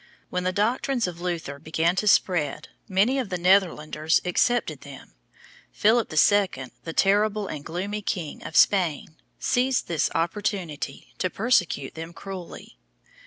When 0.31 0.45
the 0.45 0.51
doctrines 0.51 1.05
of 1.05 1.21
Luther 1.21 1.59
began 1.59 1.95
to 1.97 2.07
spread 2.07 2.69
many 2.89 3.19
of 3.19 3.29
the 3.29 3.37
Netherlanders 3.37 4.19
accepted 4.25 4.81
them. 4.81 5.13
Philip 5.71 6.11
II., 6.11 6.71
the 6.85 6.91
terrible 6.93 7.45
and 7.45 7.63
gloomy 7.63 8.01
king 8.01 8.43
of 8.43 8.55
Spain, 8.55 9.17
seized 9.37 9.87
this 9.87 10.09
opportunity 10.15 11.13
to 11.19 11.29
persecute 11.29 11.93
them 11.93 12.13
cruelly. 12.13 12.79